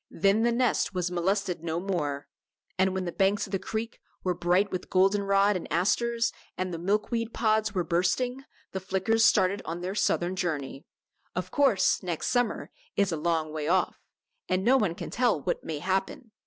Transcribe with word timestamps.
Then 0.09 0.41
the 0.41 0.51
nest 0.51 0.95
was 0.95 1.11
molested 1.11 1.63
no 1.63 1.79
more. 1.79 2.27
And 2.75 2.95
when 2.95 3.05
the 3.05 3.11
banks 3.11 3.45
of 3.45 3.51
the 3.51 3.59
creek 3.59 3.99
were 4.23 4.33
bright 4.33 4.71
with 4.71 4.89
golden 4.89 5.21
rod 5.21 5.55
and 5.55 5.71
asters, 5.71 6.33
and 6.57 6.73
the 6.73 6.79
milkweed 6.79 7.35
pods 7.35 7.75
were 7.75 7.83
bursting, 7.83 8.43
the 8.71 8.79
Flickers 8.79 9.23
started 9.23 9.61
on 9.63 9.81
their 9.81 9.93
southern 9.93 10.35
journey. 10.35 10.87
Of 11.35 11.51
course 11.51 11.97
the 11.97 12.07
next 12.07 12.29
summer 12.29 12.71
is 12.95 13.11
a 13.11 13.15
long 13.15 13.53
way 13.53 13.67
off, 13.67 14.01
and 14.49 14.63
no 14.65 14.75
one 14.75 14.95
can 14.95 15.11
tell 15.11 15.39
what 15.39 15.63
may 15.63 15.77
happen. 15.77 16.31